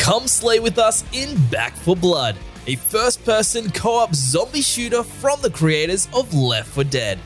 Come 0.00 0.28
slay 0.28 0.60
with 0.60 0.78
us 0.78 1.04
in 1.12 1.36
Back 1.48 1.76
4 1.76 1.94
Blood, 1.94 2.34
a 2.66 2.74
first 2.76 3.22
person 3.22 3.70
co 3.70 3.98
op 3.98 4.14
zombie 4.14 4.62
shooter 4.62 5.02
from 5.02 5.38
the 5.42 5.50
creators 5.50 6.08
of 6.14 6.32
Left 6.32 6.70
4 6.70 6.84
Dead. 6.84 7.18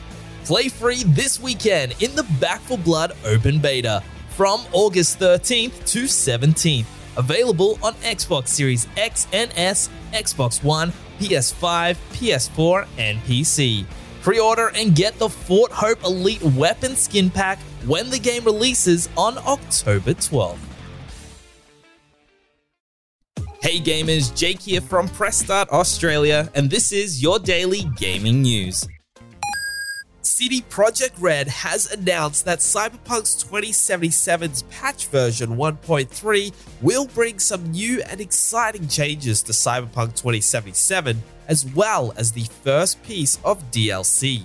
Play 0.43 0.67
free 0.67 1.03
this 1.05 1.39
weekend 1.39 1.95
in 2.03 2.13
the 2.15 2.25
Back 2.41 2.59
4 2.59 2.77
Blood 2.77 3.13
open 3.23 3.59
beta 3.59 4.03
from 4.31 4.61
August 4.73 5.19
13th 5.19 5.85
to 5.87 6.03
17th. 6.03 6.85
Available 7.15 7.79
on 7.81 7.93
Xbox 7.95 8.49
Series 8.49 8.87
X 8.97 9.25
and 9.31 9.53
S, 9.55 9.89
Xbox 10.11 10.61
One, 10.61 10.91
PS5, 11.19 11.95
PS4, 12.11 12.87
and 12.97 13.19
PC. 13.19 13.85
Pre 14.21 14.37
order 14.37 14.73
and 14.75 14.93
get 14.93 15.17
the 15.17 15.29
Fort 15.29 15.71
Hope 15.71 16.03
Elite 16.03 16.43
Weapon 16.43 16.97
Skin 16.97 17.29
Pack 17.29 17.57
when 17.85 18.09
the 18.09 18.19
game 18.19 18.43
releases 18.43 19.07
on 19.15 19.37
October 19.37 20.13
12th. 20.13 20.74
Hey 23.65 23.79
gamers, 23.79 24.29
Jake 24.37 24.61
here 24.61 24.79
from 24.79 25.09
Press 25.09 25.39
Start 25.39 25.69
Australia, 25.69 26.47
and 26.53 26.69
this 26.69 26.91
is 26.91 27.23
your 27.23 27.39
daily 27.39 27.81
gaming 27.95 28.43
news. 28.43 28.87
CD 30.21 30.61
Projekt 30.69 31.19
Red 31.19 31.47
has 31.47 31.91
announced 31.91 32.45
that 32.45 32.59
Cyberpunk's 32.59 33.43
2077's 33.43 34.61
patch 34.69 35.07
version 35.07 35.57
1.3 35.57 36.53
will 36.83 37.07
bring 37.07 37.39
some 37.39 37.71
new 37.71 38.03
and 38.03 38.21
exciting 38.21 38.87
changes 38.87 39.41
to 39.41 39.51
Cyberpunk 39.51 40.09
2077, 40.09 41.23
as 41.47 41.65
well 41.65 42.13
as 42.17 42.31
the 42.31 42.45
first 42.63 43.01
piece 43.01 43.39
of 43.43 43.71
DLC. 43.71 44.43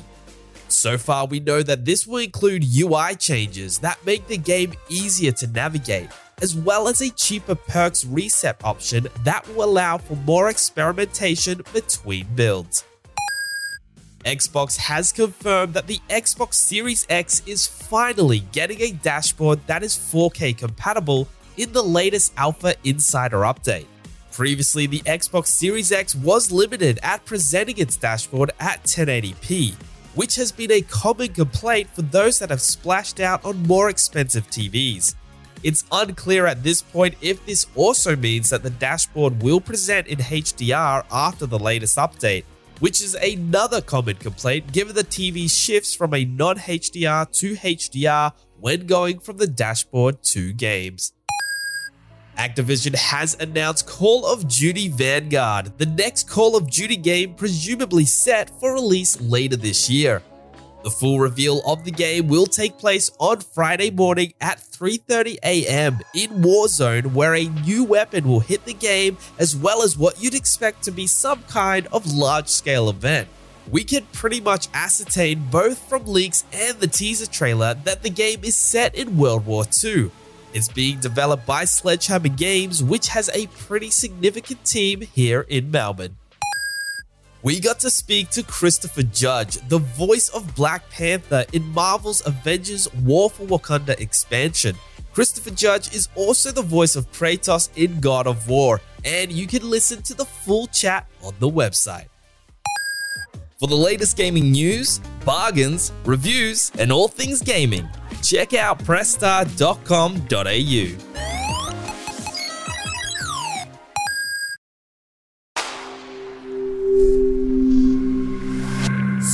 So 0.68 0.96
far, 0.96 1.27
we 1.27 1.41
know 1.41 1.62
that 1.62 1.84
this 1.84 2.07
will 2.07 2.23
include 2.23 2.65
UI 2.65 3.16
changes 3.16 3.80
that 3.80 3.98
make 4.07 4.27
the 4.29 4.38
game 4.38 4.73
easier 4.88 5.32
to 5.32 5.46
navigate, 5.48 6.09
as 6.43 6.55
well 6.55 6.89
as 6.89 7.01
a 7.01 7.11
cheaper 7.11 7.55
perks 7.55 8.05
reset 8.05 8.62
option 8.65 9.09
that 9.25 9.47
will 9.49 9.65
allow 9.65 9.99
for 9.99 10.17
more 10.17 10.49
experimentation 10.49 11.63
between 11.73 12.27
builds. 12.35 12.85
Xbox 14.24 14.77
has 14.77 15.13
confirmed 15.13 15.73
that 15.74 15.87
the 15.87 16.01
Xbox 16.10 16.55
Series 16.55 17.07
X 17.09 17.43
is 17.47 17.66
finally 17.66 18.41
getting 18.52 18.80
a 18.82 18.93
dashboard 18.93 19.66
that 19.66 19.82
is 19.82 19.97
4K 19.97 20.57
compatible 20.57 21.27
in 21.57 21.73
the 21.73 21.82
latest 21.82 22.32
Alpha 22.37 22.75
Insider 22.85 23.38
update. 23.38 23.87
Previously, 24.32 24.87
the 24.87 25.01
Xbox 25.01 25.47
Series 25.47 25.91
X 25.91 26.15
was 26.15 26.52
limited 26.52 26.99
at 27.02 27.25
presenting 27.25 27.79
its 27.79 27.97
dashboard 27.97 28.52
at 28.60 28.82
1080p, 28.85 29.75
which 30.15 30.37
has 30.37 30.52
been 30.52 30.71
a 30.71 30.82
common 30.82 31.29
complaint 31.29 31.88
for 31.91 32.02
those 32.02 32.38
that 32.38 32.51
have 32.51 32.60
splashed 32.60 33.21
out 33.21 33.45
on 33.45 33.66
more 33.66 33.88
expensive 33.88 34.47
TVs. 34.51 35.15
It's 35.63 35.85
unclear 35.93 36.47
at 36.47 36.63
this 36.63 36.80
point 36.80 37.16
if 37.21 37.45
this 37.45 37.66
also 37.75 38.16
means 38.16 38.49
that 38.51 38.63
the 38.63 38.71
dashboard 38.71 39.43
will 39.43 39.61
present 39.61 40.07
in 40.07 40.19
HDR 40.19 41.05
after 41.13 41.45
the 41.45 41.59
latest 41.59 41.99
update, 41.99 42.45
which 42.79 43.03
is 43.03 43.15
another 43.15 43.83
common 43.83 44.16
complaint 44.16 44.73
given 44.73 44.95
the 44.95 45.05
TV 45.05 45.51
shifts 45.51 45.95
from 45.95 46.15
a 46.15 46.25
non 46.25 46.57
HDR 46.57 47.31
to 47.41 47.55
HDR 47.57 48.33
when 48.59 48.87
going 48.87 49.19
from 49.19 49.37
the 49.37 49.47
dashboard 49.47 50.23
to 50.23 50.53
games. 50.55 51.13
Activision 52.38 52.95
has 52.95 53.37
announced 53.38 53.87
Call 53.87 54.25
of 54.25 54.49
Duty 54.49 54.88
Vanguard, 54.88 55.77
the 55.77 55.85
next 55.85 56.27
Call 56.27 56.57
of 56.57 56.71
Duty 56.71 56.97
game 56.97 57.35
presumably 57.35 58.07
set 58.07 58.49
for 58.59 58.73
release 58.73 59.21
later 59.21 59.57
this 59.57 59.91
year. 59.91 60.23
The 60.82 60.90
full 60.90 61.20
reveal 61.20 61.60
of 61.66 61.84
the 61.84 61.90
game 61.90 62.28
will 62.28 62.46
take 62.46 62.78
place 62.78 63.10
on 63.18 63.40
Friday 63.40 63.90
morning 63.90 64.32
at 64.41 64.60
3:30 64.60 65.36
a.m. 65.42 65.98
in 66.14 66.42
Warzone 66.42 67.12
where 67.12 67.34
a 67.34 67.44
new 67.44 67.84
weapon 67.84 68.26
will 68.26 68.41
hit 68.41 68.64
the 68.64 68.72
game 68.72 69.19
as 69.38 69.54
well 69.54 69.82
as 69.82 69.98
what 69.98 70.22
you'd 70.22 70.34
expect 70.34 70.82
to 70.84 70.91
be 70.91 71.06
some 71.06 71.42
kind 71.42 71.86
of 71.92 72.10
large-scale 72.10 72.88
event. 72.88 73.28
We 73.70 73.84
can 73.84 74.06
pretty 74.12 74.41
much 74.41 74.69
ascertain 74.72 75.48
both 75.50 75.86
from 75.86 76.06
leaks 76.06 76.44
and 76.50 76.80
the 76.80 76.88
teaser 76.88 77.26
trailer 77.26 77.74
that 77.84 78.02
the 78.02 78.08
game 78.08 78.42
is 78.42 78.56
set 78.56 78.94
in 78.94 79.19
World 79.19 79.44
War 79.44 79.66
II. 79.84 80.10
It's 80.54 80.69
being 80.69 80.98
developed 80.98 81.46
by 81.46 81.66
Sledgehammer 81.66 82.30
Games, 82.30 82.82
which 82.82 83.08
has 83.08 83.28
a 83.34 83.48
pretty 83.48 83.90
significant 83.90 84.64
team 84.64 85.02
here 85.02 85.42
in 85.42 85.70
Melbourne 85.70 86.16
we 87.42 87.58
got 87.58 87.80
to 87.80 87.90
speak 87.90 88.28
to 88.30 88.42
Christopher 88.42 89.02
Judge, 89.02 89.56
the 89.68 89.78
voice 89.78 90.28
of 90.28 90.54
Black 90.54 90.88
Panther 90.90 91.46
in 91.52 91.66
Marvel's 91.68 92.24
Avengers 92.26 92.92
War 92.94 93.30
for 93.30 93.44
Wakanda 93.44 93.98
expansion. 93.98 94.76
Christopher 95.14 95.50
Judge 95.50 95.94
is 95.94 96.08
also 96.14 96.52
the 96.52 96.62
voice 96.62 96.96
of 96.96 97.10
Kratos 97.12 97.70
in 97.76 98.00
God 98.00 98.26
of 98.26 98.48
War, 98.48 98.80
and 99.04 99.32
you 99.32 99.46
can 99.46 99.68
listen 99.68 100.02
to 100.02 100.14
the 100.14 100.24
full 100.24 100.66
chat 100.66 101.06
on 101.22 101.34
the 101.38 101.48
website. 101.48 102.06
For 103.58 103.66
the 103.68 103.74
latest 103.74 104.16
gaming 104.16 104.52
news, 104.52 105.00
bargains, 105.24 105.92
reviews, 106.04 106.70
and 106.78 106.92
all 106.92 107.08
things 107.08 107.42
gaming, 107.42 107.88
check 108.22 108.54
out 108.54 108.84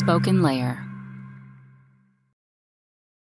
pressstart.com.au. 0.06 0.16
SpokenLayer. 0.20 0.85